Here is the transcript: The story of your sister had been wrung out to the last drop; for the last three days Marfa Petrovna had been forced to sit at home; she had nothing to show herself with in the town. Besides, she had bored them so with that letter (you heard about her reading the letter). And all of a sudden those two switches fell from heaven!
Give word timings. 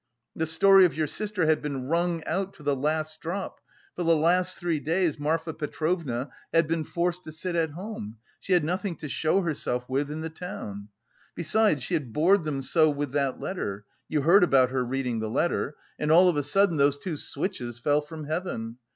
The 0.35 0.47
story 0.47 0.83
of 0.85 0.95
your 0.97 1.05
sister 1.05 1.45
had 1.45 1.61
been 1.61 1.83
wrung 1.87 2.23
out 2.25 2.55
to 2.55 2.63
the 2.63 2.75
last 2.75 3.21
drop; 3.21 3.59
for 3.95 4.01
the 4.01 4.15
last 4.15 4.57
three 4.57 4.79
days 4.79 5.19
Marfa 5.19 5.53
Petrovna 5.53 6.31
had 6.51 6.67
been 6.67 6.83
forced 6.83 7.23
to 7.25 7.31
sit 7.31 7.55
at 7.55 7.69
home; 7.73 8.17
she 8.39 8.53
had 8.53 8.63
nothing 8.63 8.95
to 8.95 9.07
show 9.07 9.41
herself 9.41 9.87
with 9.87 10.09
in 10.09 10.21
the 10.21 10.31
town. 10.31 10.87
Besides, 11.35 11.83
she 11.83 11.93
had 11.93 12.13
bored 12.13 12.45
them 12.45 12.63
so 12.63 12.89
with 12.89 13.11
that 13.11 13.39
letter 13.39 13.85
(you 14.09 14.21
heard 14.21 14.43
about 14.43 14.71
her 14.71 14.83
reading 14.83 15.19
the 15.19 15.29
letter). 15.29 15.75
And 15.99 16.11
all 16.11 16.27
of 16.27 16.35
a 16.35 16.41
sudden 16.41 16.77
those 16.77 16.97
two 16.97 17.15
switches 17.15 17.77
fell 17.77 18.01
from 18.01 18.23
heaven! 18.23 18.77